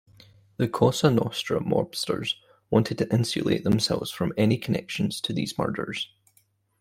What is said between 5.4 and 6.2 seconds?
murders.